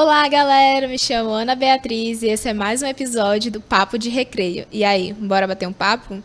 [0.00, 0.86] Olá, galera!
[0.86, 4.64] Me chamo Ana Beatriz e esse é mais um episódio do Papo de Recreio.
[4.70, 6.22] E aí, bora bater um papo?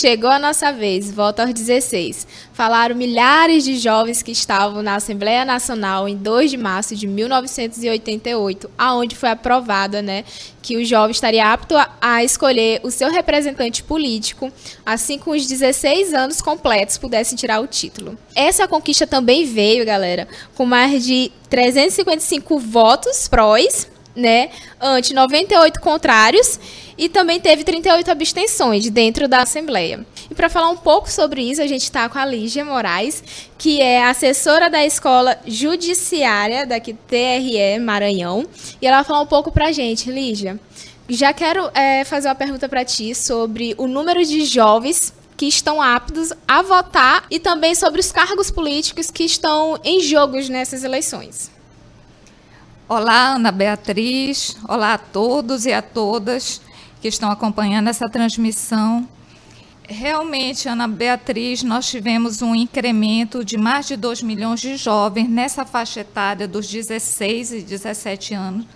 [0.00, 2.26] Chegou a nossa vez, volta aos 16.
[2.54, 8.70] Falaram milhares de jovens que estavam na Assembleia Nacional em 2 de março de 1988,
[8.78, 10.24] aonde foi aprovada, né,
[10.62, 14.50] que o jovem estaria apto a, a escolher o seu representante político,
[14.86, 18.16] assim com os 16 anos completos pudessem tirar o título.
[18.34, 24.50] Essa conquista também veio, galera, com mais de 355 votos prós, né,
[24.80, 26.58] ante 98 contrários
[27.00, 30.04] e também teve 38 abstenções dentro da Assembleia.
[30.30, 33.24] E para falar um pouco sobre isso, a gente está com a Lígia Moraes,
[33.56, 38.44] que é assessora da Escola Judiciária daqui TRE Maranhão.
[38.82, 40.10] E ela vai falar um pouco para a gente.
[40.10, 40.60] Lígia,
[41.08, 45.80] já quero é, fazer uma pergunta para ti sobre o número de jovens que estão
[45.80, 51.50] aptos a votar e também sobre os cargos políticos que estão em jogos nessas eleições.
[52.92, 54.56] Olá, Ana Beatriz.
[54.68, 56.60] Olá a todos e a todas
[57.00, 59.08] que estão acompanhando essa transmissão.
[59.88, 65.64] Realmente, Ana Beatriz, nós tivemos um incremento de mais de 2 milhões de jovens nessa
[65.64, 68.66] faixa etária dos 16 e 17 anos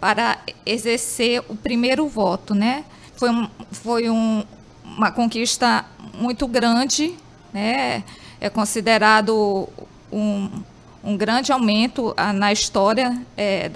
[0.00, 2.84] para exercer o primeiro voto, né?
[3.14, 4.42] Foi, um, foi um,
[4.84, 7.14] uma conquista muito grande,
[7.52, 8.02] né?
[8.40, 9.68] É considerado
[10.10, 10.50] um,
[11.04, 13.70] um grande aumento ah, na história é,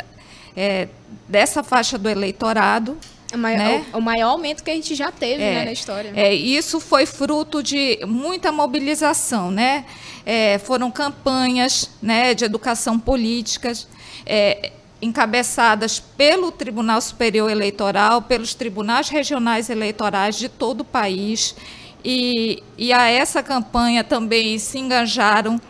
[0.56, 0.88] é,
[1.28, 2.96] dessa faixa do eleitorado.
[3.30, 3.86] É o maior, né?
[3.92, 6.12] o, maior aumento que a gente já teve é, né, na história.
[6.16, 9.84] É, isso foi fruto de muita mobilização, né?
[10.24, 13.86] É, foram campanhas né, de educação políticas
[14.24, 21.54] é, encabeçadas pelo Tribunal Superior Eleitoral, pelos tribunais regionais eleitorais de todo o país.
[22.02, 25.60] E, e a essa campanha também se engajaram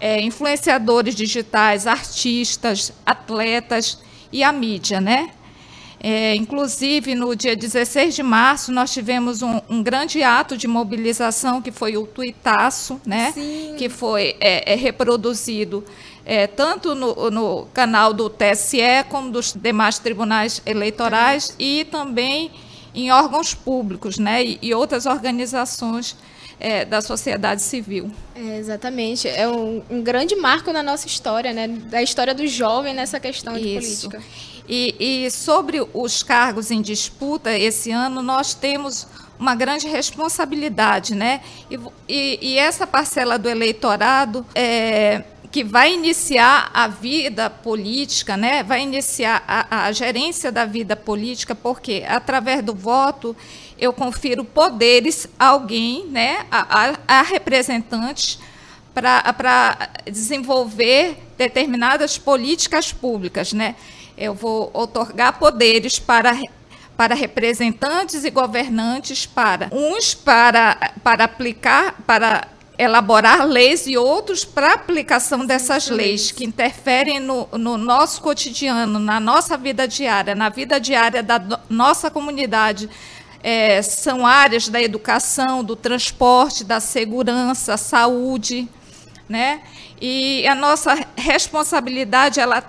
[0.00, 3.98] é, influenciadores digitais, artistas, atletas
[4.32, 5.30] e a mídia, né?
[6.00, 11.60] É, inclusive, no dia 16 de março, nós tivemos um, um, grande ato de mobilização,
[11.60, 13.34] que foi o tuitaço, né?
[13.76, 15.84] que foi é, é reproduzido
[16.24, 22.52] é, tanto no, no, canal do TSE, como dos demais tribunais eleitorais, e também
[22.94, 24.44] em órgãos públicos né?
[24.44, 26.16] e, e outras organizações
[26.60, 28.10] é, da sociedade civil.
[28.34, 29.28] É, exatamente.
[29.28, 31.68] É um, um, grande marco na nossa história, né?
[31.68, 34.08] da história do jovem nessa questão Isso.
[34.08, 34.22] de política.
[34.68, 39.06] E, e sobre os cargos em disputa, esse ano nós temos
[39.38, 41.40] uma grande responsabilidade, né?
[41.70, 48.62] E, e, e essa parcela do eleitorado é, que vai iniciar a vida política, né?
[48.62, 53.34] Vai iniciar a, a gerência da vida política, porque através do voto
[53.78, 56.46] eu confiro poderes a alguém, né?
[56.50, 58.38] A, a, a representantes
[58.94, 63.76] para desenvolver determinadas políticas públicas, né?
[64.18, 66.36] eu vou otorgar poderes para
[66.96, 74.72] para representantes e governantes para uns para para aplicar para elaborar leis e outros para
[74.72, 80.78] aplicação dessas leis que interferem no, no, nosso cotidiano, na nossa vida diária, na vida
[80.78, 82.88] diária da nossa comunidade.
[83.42, 88.68] É, são áreas da educação, do transporte, da segurança, saúde,
[89.28, 89.62] né?
[90.00, 92.62] E a nossa responsabilidade ela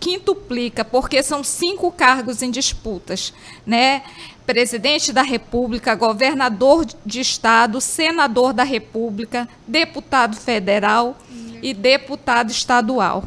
[0.00, 3.32] quintuplica, porque são cinco cargos em disputas,
[3.66, 4.02] né?
[4.46, 11.16] Presidente da República, governador de estado, senador da República, deputado federal
[11.62, 13.24] e deputado estadual.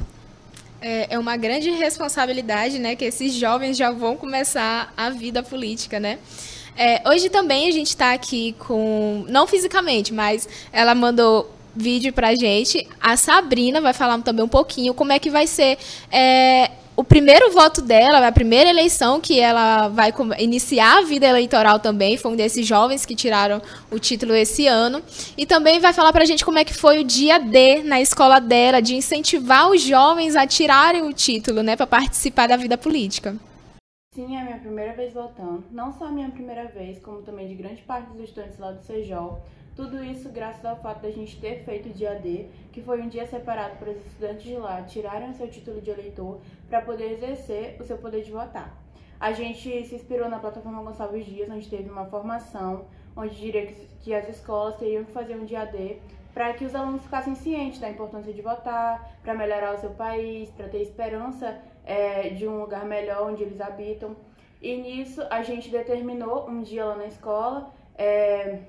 [0.79, 5.99] É, é uma grande responsabilidade, né, que esses jovens já vão começar a vida política,
[5.99, 6.19] né?
[6.77, 12.35] É, hoje também a gente está aqui com, não fisicamente, mas ela mandou vídeo pra
[12.35, 12.87] gente.
[13.01, 15.77] A Sabrina vai falar também um pouquinho como é que vai ser
[16.11, 21.79] é, o primeiro voto dela, a primeira eleição que ela vai iniciar a vida eleitoral
[21.79, 25.03] também, foi um desses jovens que tiraram o título esse ano.
[25.37, 28.39] E também vai falar pra gente como é que foi o dia D na escola
[28.39, 33.35] dela, de incentivar os jovens a tirarem o título, né, para participar da vida política.
[34.17, 35.63] Sim, é a minha primeira vez votando.
[35.69, 38.81] Não só a minha primeira vez, como também de grande parte dos estudantes lá do
[38.81, 39.43] CEJOL.
[39.75, 43.07] Tudo isso graças ao fato da gente ter feito o dia D, que foi um
[43.07, 47.11] dia separado para os estudantes de lá tirarem o seu título de eleitor para poder
[47.11, 48.75] exercer o seu poder de votar.
[49.19, 52.85] A gente se inspirou na plataforma Gonçalves Dias, onde teve uma formação,
[53.15, 53.67] onde diria
[54.01, 55.99] que as escolas teriam que fazer um dia D
[56.33, 60.49] para que os alunos ficassem cientes da importância de votar, para melhorar o seu país,
[60.51, 64.15] para ter esperança é, de um lugar melhor onde eles habitam.
[64.61, 68.59] E nisso a gente determinou um dia lá na escola, é,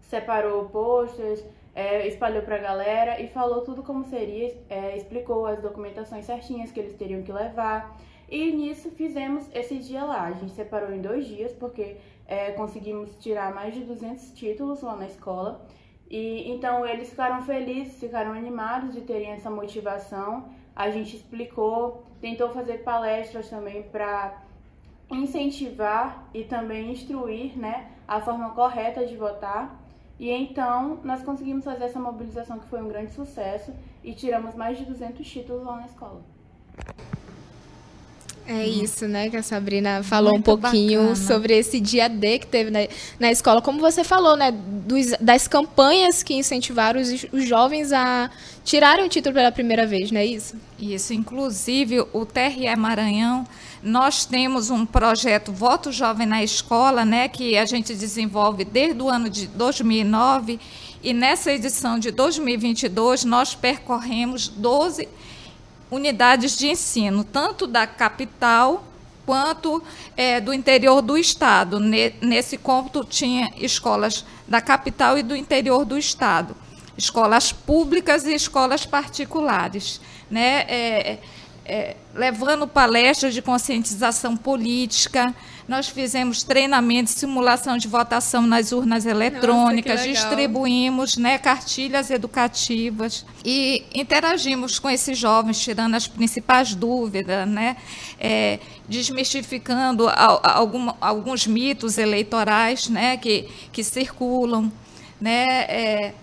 [0.00, 1.44] separou posters,
[1.74, 6.70] é, espalhou para a galera e falou tudo como seria, é, explicou as documentações certinhas
[6.70, 7.98] que eles teriam que levar.
[8.28, 10.22] E nisso fizemos esse dia lá.
[10.22, 11.96] A gente separou em dois dias, porque
[12.26, 15.66] é, conseguimos tirar mais de 200 títulos lá na escola.
[16.08, 20.48] E então eles ficaram felizes, ficaram animados de terem essa motivação.
[20.74, 24.42] A gente explicou, tentou fazer palestras também para
[25.10, 29.80] incentivar e também instruir né, a forma correta de votar.
[30.18, 33.72] E então nós conseguimos fazer essa mobilização que foi um grande sucesso
[34.02, 36.22] e tiramos mais de 200 títulos lá na escola.
[38.48, 41.16] É isso, né, que a Sabrina falou Muito um pouquinho bacana.
[41.16, 42.78] sobre esse dia D que teve na,
[43.18, 43.60] na escola.
[43.60, 48.30] Como você falou, né, dos, das campanhas que incentivaram os, os, jovens a
[48.64, 50.54] tirarem o título pela primeira vez, não é isso?
[50.78, 53.44] Isso, inclusive o TRE Maranhão,
[53.82, 59.08] nós temos um projeto Voto Jovem na Escola, né, que a gente desenvolve desde o
[59.08, 60.60] ano de 2009
[61.02, 65.08] e nessa edição de 2022 nós percorremos 12
[65.90, 68.84] unidades de ensino, tanto da capital
[69.24, 69.82] quanto
[70.16, 71.80] é, do interior do estado.
[72.20, 76.56] Nesse cômputo tinha escolas da capital e do interior do estado,
[76.96, 80.00] escolas públicas e escolas particulares,
[80.30, 80.64] né?
[80.68, 81.18] É,
[81.68, 85.34] é, levando palestras de conscientização política,
[85.66, 93.84] nós fizemos treinamento, simulação de votação nas urnas eletrônicas, Nossa, distribuímos né, cartilhas educativas e
[93.92, 97.76] interagimos com esses jovens, tirando as principais dúvidas, né,
[98.18, 104.70] é, desmistificando algum, alguns mitos eleitorais né, que, que circulam.
[105.20, 106.14] Né, é,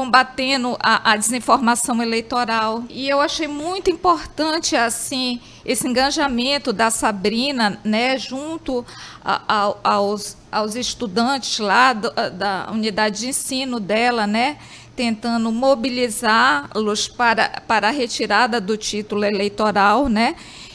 [0.00, 2.84] combatendo a, a, desinformação eleitoral.
[2.88, 8.82] E eu achei muito importante assim esse engajamento da Sabrina, né, junto
[9.22, 14.56] a, a, aos, aos estudantes lá do, da unidade de ensino dela, né,
[14.96, 20.34] tentando mobilizá-los para, para a retirada do título eleitoral, né,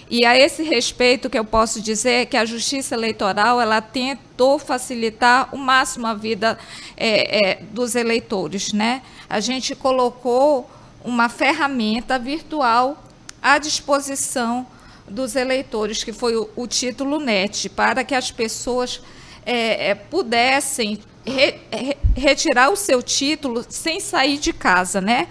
[0.10, 5.50] e a esse respeito que eu posso dizer que a Justiça Eleitoral ela tentou facilitar
[5.52, 6.60] o máximo a vida
[6.98, 9.02] é, é, dos eleitores, né?
[9.30, 10.70] A gente colocou
[11.04, 13.04] uma ferramenta virtual
[13.42, 14.66] à disposição
[15.08, 19.02] dos eleitores, que foi o, o título NET, para que as pessoas
[19.46, 25.28] é, é pudessem re, re, retirar o seu título sem sair de casa, né?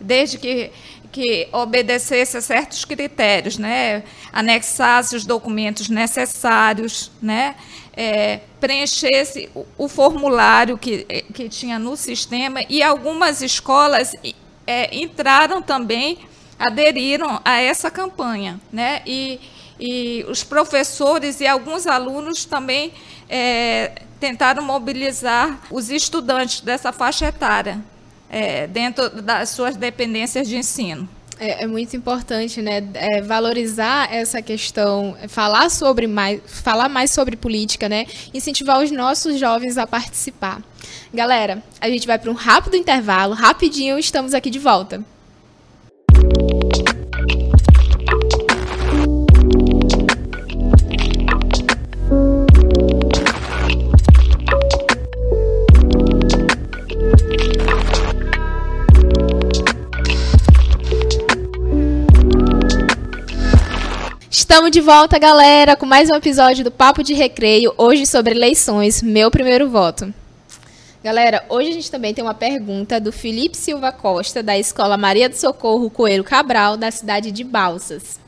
[0.00, 0.70] Desde que
[1.14, 4.02] que obedecesse a certos critérios, né?
[4.32, 7.54] anexasse os documentos necessários, né?
[7.96, 14.12] É, preenchesse o, formulário que, que tinha no sistema e algumas escolas
[14.66, 16.18] é, entraram também,
[16.58, 18.60] aderiram a essa campanha.
[18.72, 19.00] Né?
[19.06, 19.38] E,
[19.78, 22.92] e os professores e alguns alunos também
[23.28, 27.93] é, tentaram mobilizar os estudantes dessa faixa etária
[28.34, 31.08] é, dentro das suas dependências de ensino.
[31.38, 32.82] É, é, muito importante, né?
[32.94, 38.06] É, valorizar essa questão, falar sobre mais, falar mais sobre política, né?
[38.32, 40.60] Incentivar os nossos jovens a participar.
[41.12, 45.04] Galera, a gente vai para um rápido intervalo, rapidinho, estamos aqui de volta.
[64.54, 69.02] Estamos de volta, galera, com mais um episódio do Papo de Recreio, hoje sobre eleições,
[69.02, 70.14] meu primeiro voto.
[71.02, 75.28] Galera, hoje a gente também tem uma pergunta do Felipe Silva Costa, da Escola Maria
[75.28, 78.20] do Socorro Coelho Cabral, da cidade de Balsas.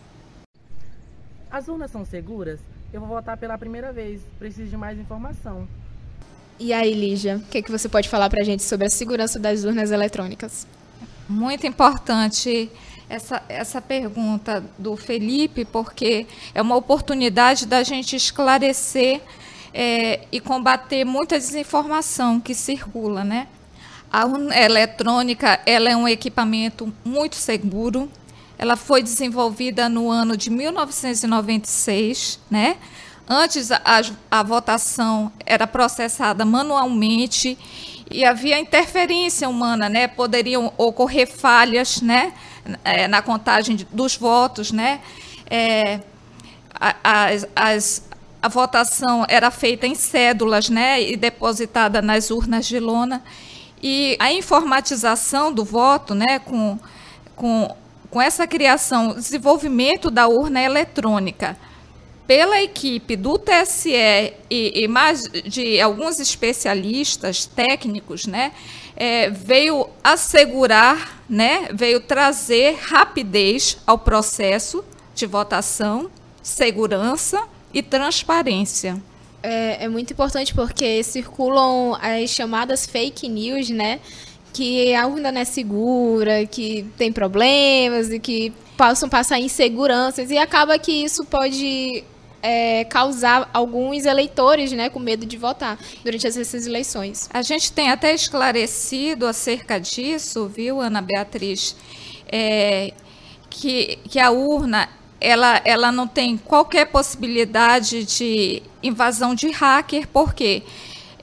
[1.48, 2.58] As urnas são seguras?
[2.92, 5.68] Eu vou votar pela primeira vez, preciso de mais informação.
[6.58, 8.90] E aí, Lígia, o que, é que você pode falar para a gente sobre a
[8.90, 10.66] segurança das urnas eletrônicas?
[11.28, 12.68] Muito importante
[13.08, 19.20] essa, essa pergunta do Felipe, porque é uma oportunidade da gente esclarecer
[19.72, 23.46] é, e combater muita desinformação que circula, né?
[24.12, 24.24] A
[24.64, 28.10] eletrônica ela é um equipamento muito seguro.
[28.58, 32.76] Ela foi desenvolvida no ano de 1996, né?
[33.28, 33.82] Antes a,
[34.30, 37.58] a votação era processada manualmente
[38.10, 40.06] e havia interferência humana, né?
[40.06, 42.32] Poderiam ocorrer falhas, né?
[42.84, 45.00] é, na contagem dos votos, né?
[45.48, 46.00] É,
[47.02, 48.08] as, as,
[48.42, 51.02] a votação era feita em cédulas, né?
[51.02, 53.22] E depositada nas urnas de lona.
[53.82, 56.38] E a informatização do voto, né?
[56.40, 56.78] Com,
[57.34, 57.74] com,
[58.10, 61.56] com essa criação, desenvolvimento da urna eletrônica
[62.26, 63.92] pela equipe do TSE
[64.50, 68.52] e, e mais de alguns especialistas técnicos, né,
[68.96, 76.10] é, veio assegurar, né, veio trazer rapidez ao processo de votação,
[76.42, 77.42] segurança
[77.72, 79.00] e transparência.
[79.42, 84.00] É, é muito importante porque circulam as chamadas fake news, né?
[84.52, 90.78] Que a não é segura, que tem problemas e que possam passar inseguranças e acaba
[90.78, 92.02] que isso pode
[92.48, 97.28] é, causar alguns eleitores né, com medo de votar durante essas eleições.
[97.34, 101.74] A gente tem até esclarecido acerca disso, viu, Ana Beatriz,
[102.30, 102.92] é,
[103.50, 104.88] que, que a urna
[105.20, 110.62] ela, ela não tem qualquer possibilidade de invasão de hacker, porque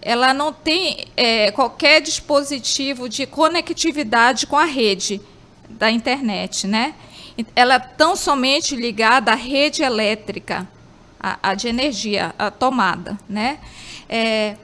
[0.02, 5.22] ela não tem é, qualquer dispositivo de conectividade com a rede
[5.70, 6.94] da internet, né?
[7.56, 10.68] Ela é tão somente ligada à rede elétrica,
[11.24, 13.60] a, a de energia, a tomada, né?
[14.10, 14.58] É,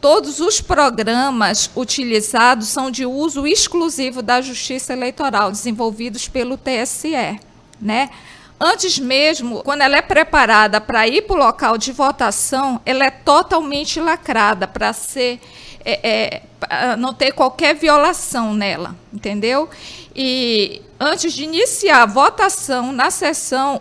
[0.00, 7.40] todos os programas utilizados são de uso exclusivo da Justiça Eleitoral, desenvolvidos pelo TSE,
[7.80, 8.10] né?
[8.60, 13.10] Antes mesmo, quando ela é preparada para ir para o local de votação, ela é
[13.10, 15.40] totalmente lacrada para ser
[15.84, 19.70] é, é, não ter qualquer violação nela, entendeu?
[20.14, 23.80] E antes de iniciar a votação na sessão,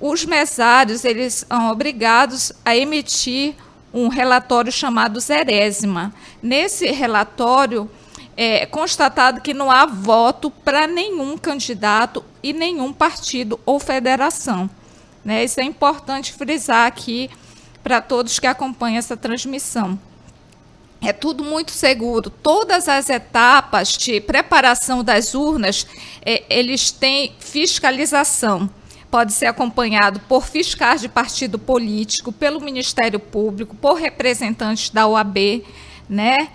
[0.00, 3.54] os mesários eles são obrigados a emitir
[3.92, 6.12] um relatório chamado zerésima.
[6.42, 7.90] Nesse relatório
[8.36, 14.68] é constatado que não há voto para nenhum candidato e nenhum partido ou federação.
[15.24, 15.44] Né?
[15.44, 17.30] Isso é importante frisar aqui
[17.82, 19.98] para todos que acompanham essa transmissão.
[21.00, 22.30] É tudo muito seguro.
[22.30, 25.86] Todas as etapas de preparação das urnas,
[26.24, 28.68] é, eles têm fiscalização.
[29.10, 35.64] Pode ser acompanhado por fiscais de partido político, pelo Ministério Público, por representantes da OAB,
[36.08, 36.48] né?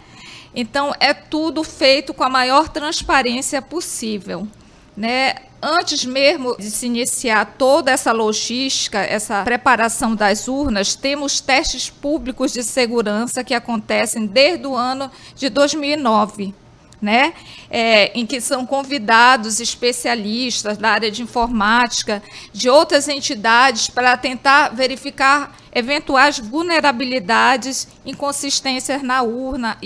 [0.53, 4.47] Então, é tudo feito com a maior transparência possível.
[4.95, 5.35] Né?
[5.61, 12.51] Antes mesmo de se iniciar toda essa logística, essa preparação das urnas, temos testes públicos
[12.51, 16.53] de segurança que acontecem desde o ano de 2009.
[17.01, 17.33] Né?
[17.67, 22.21] É, em que são convidados especialistas da área de informática,
[22.53, 29.77] de outras entidades, para tentar verificar eventuais vulnerabilidades, inconsistências na urna,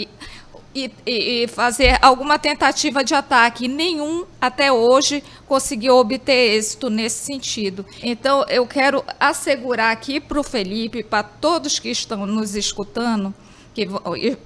[0.75, 3.67] e, e, fazer alguma tentativa de ataque.
[3.67, 7.85] Nenhum até hoje conseguiu obter êxito nesse sentido.
[8.03, 13.33] Então, eu quero assegurar aqui para o Felipe, para todos que estão nos escutando,
[13.73, 13.87] que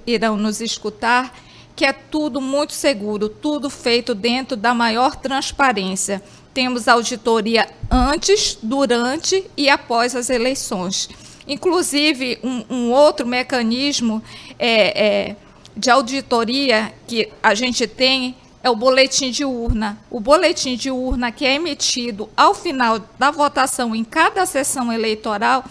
[0.06, 1.36] irão nos escutar,
[1.80, 6.22] que é tudo muito seguro, tudo feito dentro da maior transparência.
[6.52, 11.08] Temos auditoria antes, durante e após as eleições.
[11.48, 14.22] Inclusive, um, um outro mecanismo
[14.58, 15.36] é, é
[15.74, 19.98] de auditoria que a gente tem é o boletim de urna.
[20.10, 25.64] O boletim de urna que é emitido ao final da votação em cada sessão eleitoral,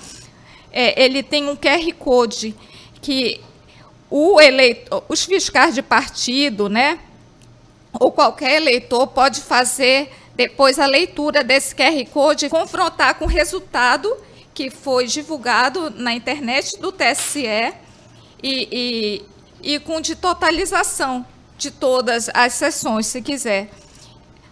[0.71, 2.55] é, ele tem um QR Code
[2.99, 3.39] que
[4.09, 6.99] o eleitor, os fiscais de partido, né,
[7.99, 13.27] ou qualquer eleitor pode fazer depois a leitura desse QR Code e confrontar com o
[13.27, 14.15] resultado
[14.53, 17.73] que foi divulgado na internet do TSE
[18.41, 19.25] e, e
[19.61, 21.25] e com de totalização
[21.57, 23.69] de todas as sessões, se quiser.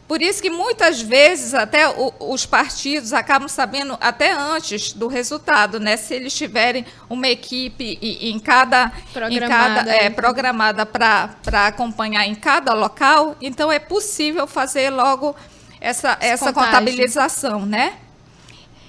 [0.08, 5.80] Por isso que muitas vezes até o, os partidos acabam sabendo até antes do resultado,
[5.80, 5.98] né?
[5.98, 12.36] Se eles tiverem uma equipe em cada programada, em cada, é, programada para acompanhar em
[12.36, 15.36] cada local, então é possível fazer logo
[15.82, 17.98] essa, essa contabilização, né?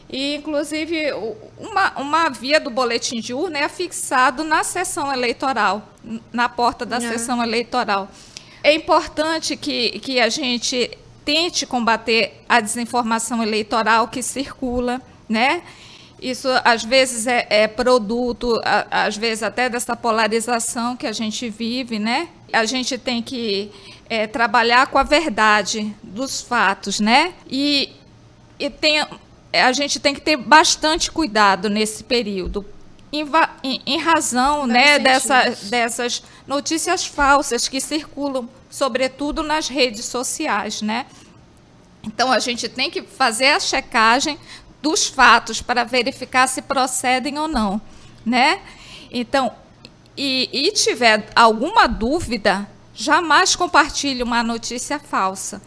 [0.08, 1.12] E, inclusive,
[1.58, 5.86] uma, uma via do boletim de urna é afixado na sessão eleitoral,
[6.32, 7.00] na porta da é.
[7.00, 8.08] sessão eleitoral.
[8.62, 10.90] É importante que, que a gente
[11.28, 15.60] tente combater a desinformação eleitoral que circula, né?
[16.22, 21.50] Isso, às vezes, é, é produto, a, às vezes, até dessa polarização que a gente
[21.50, 22.30] vive, né?
[22.50, 23.70] A gente tem que
[24.08, 27.34] é, trabalhar com a verdade dos fatos, né?
[27.46, 27.92] E,
[28.58, 29.04] e tem
[29.52, 32.64] a gente tem que ter bastante cuidado nesse período,
[33.12, 33.26] em,
[33.62, 40.82] em, em razão né, dessa, dessas notícias falsas que circulam, sobretudo nas redes sociais.
[40.82, 41.06] Né?
[42.02, 44.38] Então, a gente tem que fazer a checagem
[44.80, 47.80] dos fatos para verificar se procedem ou não.
[48.24, 48.60] Né?
[49.10, 49.52] Então,
[50.16, 55.62] e, e tiver alguma dúvida, jamais compartilhe uma notícia falsa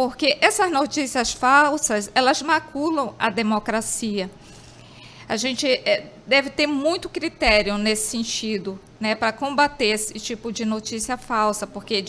[0.00, 4.30] porque essas notícias falsas, elas maculam a democracia.
[5.28, 10.64] a gente é, deve ter muito critério nesse sentido, né, para combater esse tipo de
[10.64, 12.00] notícia falsa, porque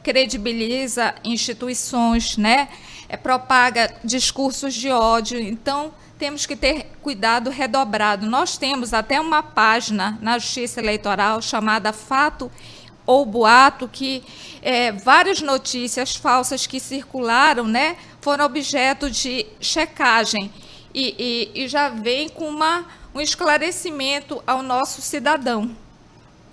[0.00, 2.68] descredibiliza instituições, né,
[3.08, 5.38] é, propaga discursos de ódio.
[5.38, 8.26] Então, temos que ter cuidado redobrado.
[8.26, 12.50] Nós temos até uma página na Justiça Eleitoral chamada Fato
[13.06, 14.22] ou Boato, que
[14.62, 20.52] é, várias notícias falsas que circularam né, foram objeto de checagem
[20.94, 25.74] e, e, e já vem com uma, um esclarecimento ao nosso cidadão.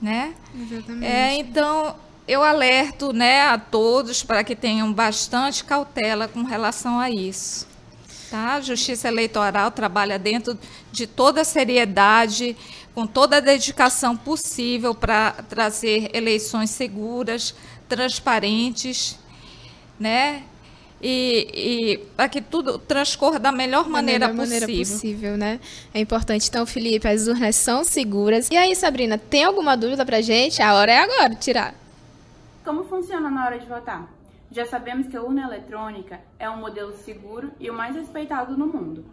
[0.01, 0.33] Né?
[0.55, 1.05] Exatamente.
[1.05, 1.95] É, então,
[2.27, 7.67] eu alerto né, a todos para que tenham bastante cautela com relação a isso.
[8.29, 8.55] Tá?
[8.55, 10.57] A Justiça Eleitoral trabalha dentro
[10.91, 12.57] de toda a seriedade,
[12.93, 17.55] com toda a dedicação possível para trazer eleições seguras,
[17.87, 19.17] transparentes,
[19.97, 20.43] né?
[21.01, 24.67] e, e para que tudo transcorra da melhor maneira, melhor possível.
[24.67, 25.59] maneira possível, né?
[25.93, 26.49] É importante.
[26.49, 28.49] Então, Felipe, as urnas são seguras.
[28.51, 30.61] E aí, Sabrina, tem alguma dúvida para gente?
[30.61, 31.86] A hora é agora, tirar.
[32.67, 34.11] Como funciona na hora de votar?
[34.51, 38.67] Já sabemos que a urna eletrônica é um modelo seguro e o mais respeitado no
[38.67, 39.05] mundo.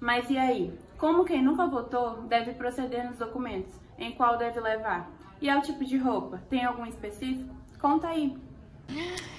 [0.00, 0.72] Mas e aí?
[0.96, 3.70] Como quem nunca votou deve proceder nos documentos?
[3.98, 5.10] Em qual deve levar?
[5.42, 6.40] E ao tipo de roupa?
[6.48, 7.54] Tem algum específico?
[7.78, 8.34] Conta aí.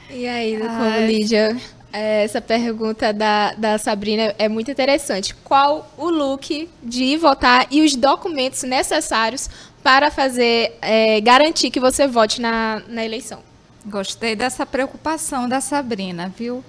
[0.07, 1.57] E aí, como Lídia,
[1.91, 5.33] é, essa pergunta da, da Sabrina é muito interessante.
[5.33, 9.49] Qual o look de votar e os documentos necessários
[9.81, 13.51] para fazer é, garantir que você vote na, na eleição?
[13.85, 16.63] Gostei dessa preocupação da Sabrina, viu?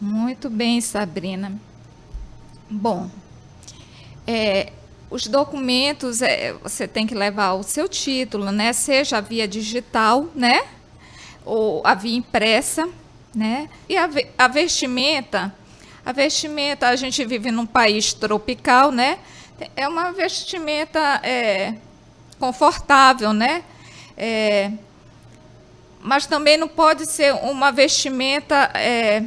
[0.00, 1.52] Muito bem, Sabrina.
[2.68, 3.10] Bom,
[4.26, 4.72] é,
[5.10, 8.72] os documentos é, você tem que levar o seu título, né?
[8.72, 10.62] Seja via digital, né?
[11.44, 12.88] Ou a via impressa
[13.34, 13.68] né?
[13.88, 14.08] E a,
[14.38, 15.54] a vestimenta,
[16.04, 19.18] a vestimenta, a gente vive num país tropical, né?
[19.74, 21.74] É uma vestimenta é,
[22.38, 23.64] confortável, né?
[24.16, 24.70] É,
[26.04, 29.24] mas também não pode ser uma vestimenta é,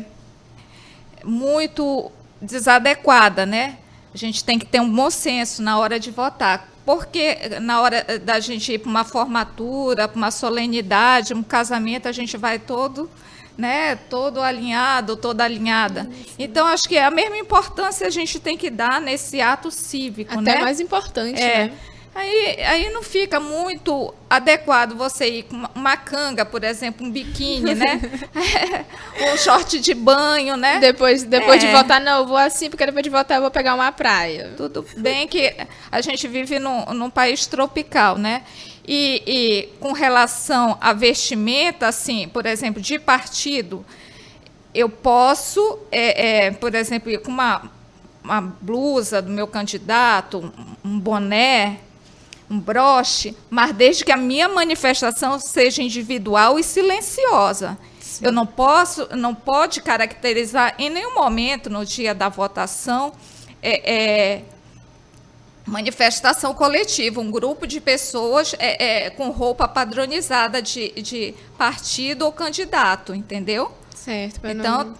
[1.23, 3.80] muito desadequada, né?
[4.13, 6.69] A gente tem que ter um bom senso na hora de votar.
[6.86, 12.12] Porque na hora da gente ir para uma formatura, para uma solenidade, um casamento, a
[12.12, 13.10] gente vai todo
[13.58, 16.08] né, todo alinhado, toda alinhada.
[16.38, 20.32] Então, acho que é a mesma importância a gente tem que dar nesse ato cívico,
[20.32, 20.62] Até né?
[20.62, 21.69] mais importante, é.
[21.69, 21.73] né?
[22.17, 27.75] Aí, aí não fica muito adequado você ir com uma canga, por exemplo, um biquíni,
[27.75, 28.01] né?
[29.34, 30.80] um short de banho, né?
[30.80, 31.67] Depois, depois é.
[31.67, 34.51] de voltar, não, eu vou assim, porque depois de voltar eu vou pegar uma praia.
[34.58, 35.56] Tudo bem que
[35.91, 38.41] a gente vive num, num país tropical, né?
[38.88, 43.86] E, e, com relação à vestimenta, assim, por exemplo, de partido,
[44.73, 47.69] eu posso, é, é, por exemplo, ir com uma,
[48.23, 50.51] uma blusa do meu candidato,
[50.84, 51.82] um boné,
[52.49, 57.77] um broche, mas desde que a minha manifestação seja individual e silenciosa.
[57.99, 58.25] Sim.
[58.25, 63.12] Eu não posso, não pode caracterizar em nenhum momento no dia da votação
[63.62, 64.43] é, é,
[65.65, 72.31] manifestação coletiva, um grupo de pessoas é, é, com roupa padronizada de, de, partido ou
[72.31, 73.71] candidato, entendeu?
[73.93, 74.39] Certo.
[74.47, 74.95] Então, não...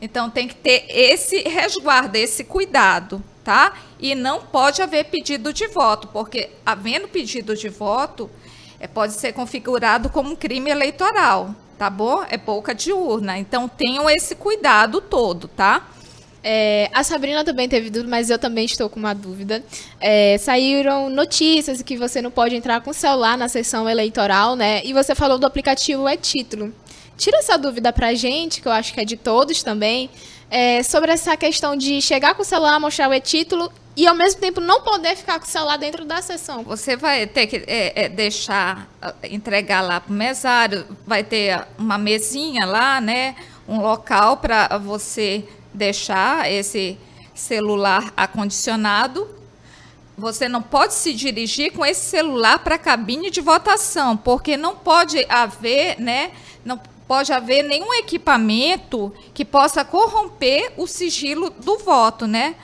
[0.00, 3.72] então tem que ter esse resguardo, esse cuidado, tá?
[3.98, 8.30] E não pode haver pedido de voto, porque havendo pedido de voto,
[8.78, 12.24] é, pode ser configurado como um crime eleitoral, tá bom?
[12.30, 13.36] É boca de urna.
[13.38, 15.84] Então tenham esse cuidado todo, tá?
[16.44, 19.64] É, a Sabrina também teve dúvida, mas eu também estou com uma dúvida.
[20.00, 24.80] É, saíram notícias que você não pode entrar com o celular na sessão eleitoral, né?
[24.84, 26.72] E você falou do aplicativo É Título.
[27.20, 30.08] Tira essa dúvida pra gente, que eu acho que é de todos também,
[30.50, 34.40] é, sobre essa questão de chegar com o celular, mostrar o e-título e ao mesmo
[34.40, 36.64] tempo não poder ficar com o celular dentro da sessão.
[36.64, 38.88] Você vai ter que é, é, deixar,
[39.22, 43.36] entregar lá para o mesário, vai ter uma mesinha lá, né?
[43.68, 46.96] Um local para você deixar esse
[47.34, 49.28] celular acondicionado.
[50.16, 54.74] Você não pode se dirigir com esse celular para a cabine de votação, porque não
[54.74, 56.30] pode haver, né?
[56.64, 56.80] Não
[57.10, 62.54] pode haver nenhum equipamento que possa corromper o sigilo do voto, né?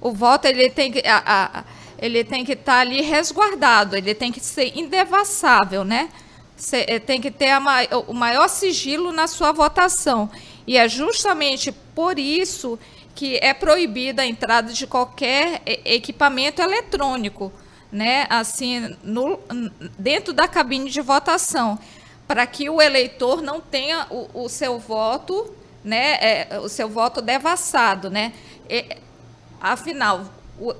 [0.00, 1.64] O voto ele tem que a, a,
[2.00, 6.08] ele tem que estar tá ali resguardado, ele tem que ser indevassável, né?
[6.56, 7.60] Cê, eh, tem que ter a,
[8.08, 10.28] o maior sigilo na sua votação.
[10.66, 12.76] E é justamente por isso
[13.14, 17.52] que é proibida a entrada de qualquer equipamento eletrônico,
[17.92, 18.26] né?
[18.28, 19.38] Assim, no,
[19.96, 21.78] dentro da cabine de votação,
[22.32, 26.14] para que o eleitor não tenha o, o seu voto, né?
[26.14, 28.32] É, o seu voto devassado, né?
[28.70, 28.86] E,
[29.60, 30.24] afinal,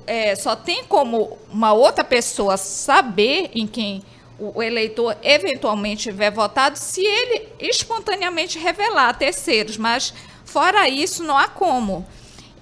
[0.06, 4.02] é, só tem como uma outra pessoa saber em quem
[4.38, 10.14] o, o eleitor eventualmente tiver votado se ele espontaneamente revelar a terceiros, mas
[10.46, 12.06] fora isso não há como.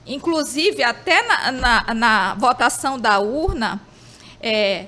[0.05, 3.81] Inclusive, até na, na, na votação da urna,
[4.43, 4.87] é,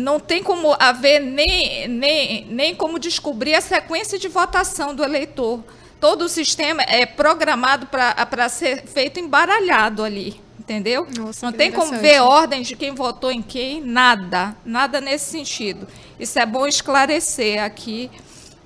[0.00, 5.62] não tem como haver nem, nem, nem como descobrir a sequência de votação do eleitor.
[6.00, 11.06] Todo o sistema é programado para ser feito embaralhado ali, entendeu?
[11.16, 15.86] Nossa, não tem como ver ordem de quem votou em quem, nada, nada nesse sentido.
[16.18, 18.10] Isso é bom esclarecer aqui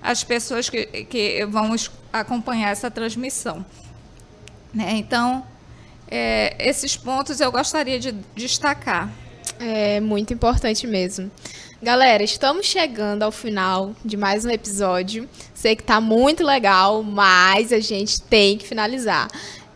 [0.01, 1.75] as pessoas que, que vão
[2.13, 3.67] acompanhar essa transmissão.
[4.73, 4.93] Né?
[4.93, 5.45] Então,
[6.09, 9.11] é, esses pontos eu gostaria de destacar.
[9.59, 11.31] É muito importante mesmo.
[11.83, 15.29] Galera, estamos chegando ao final de mais um episódio.
[15.53, 19.29] Sei que está muito legal, mas a gente tem que finalizar.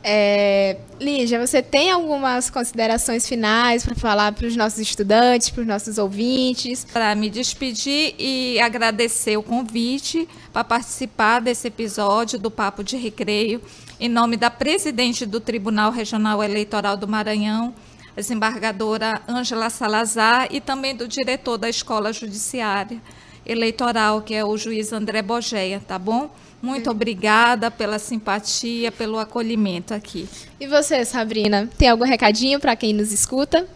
[0.03, 5.67] É, Lígia, você tem algumas considerações finais para falar para os nossos estudantes, para os
[5.67, 6.87] nossos ouvintes?
[6.91, 13.61] Para me despedir e agradecer o convite para participar desse episódio do Papo de Recreio,
[14.01, 17.75] em nome da presidente do Tribunal Regional Eleitoral do Maranhão,
[18.19, 23.01] desembargadora Ângela Salazar, e também do diretor da Escola Judiciária
[23.47, 26.29] Eleitoral, que é o juiz André Bogeia, tá bom?
[26.61, 30.29] Muito obrigada pela simpatia, pelo acolhimento aqui.
[30.59, 33.69] E você, Sabrina, tem algum recadinho para quem nos escuta?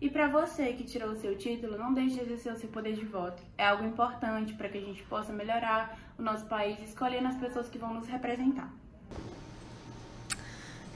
[0.00, 2.94] E para você que tirou o seu título, não deixe de exercer o seu poder
[2.94, 3.42] de voto.
[3.56, 7.68] É algo importante para que a gente possa melhorar o nosso país escolhendo as pessoas
[7.68, 8.72] que vão nos representar.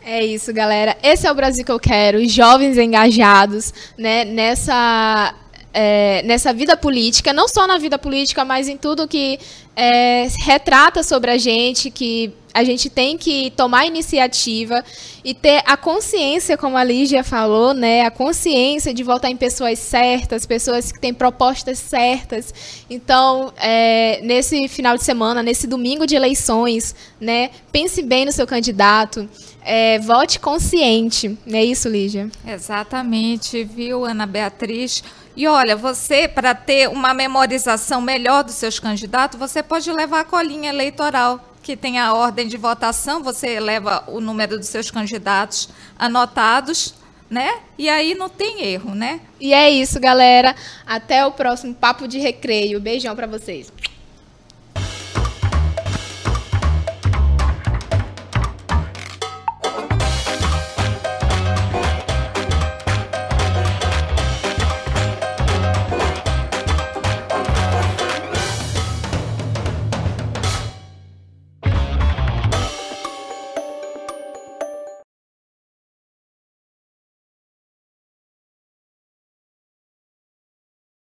[0.07, 0.97] É isso, galera.
[1.03, 2.29] Esse é o Brasil que eu quero.
[2.29, 5.35] Jovens engajados né, nessa,
[5.73, 9.39] é, nessa vida política, não só na vida política, mas em tudo que
[9.75, 14.85] é, retrata sobre a gente, que a gente tem que tomar iniciativa
[15.25, 19.81] e ter a consciência, como a Lígia falou, né, a consciência de votar em pessoas
[19.81, 22.55] certas, pessoas que têm propostas certas.
[22.89, 28.47] Então, é, nesse final de semana, nesse domingo de eleições, né, pense bem no seu
[28.47, 29.29] candidato
[29.65, 31.37] é, vote consciente.
[31.45, 32.31] Não é isso, Lígia?
[32.47, 35.03] Exatamente, viu, Ana Beatriz?
[35.37, 40.25] E olha, você, para ter uma memorização melhor dos seus candidatos, você pode levar a
[40.25, 45.71] colinha eleitoral, que tem a ordem de votação, você leva o número dos seus candidatos
[45.99, 46.95] anotados,
[47.29, 47.61] né?
[47.79, 49.21] E aí não tem erro, né?
[49.41, 50.55] E é isso, galera.
[50.87, 52.79] Até o próximo Papo de Recreio.
[52.79, 53.73] Beijão para vocês.